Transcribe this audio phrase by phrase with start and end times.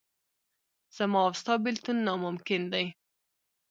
[0.95, 2.85] زما او ستا بېلتون ناممکن دی.